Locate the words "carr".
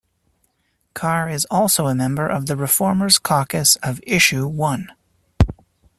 0.95-1.29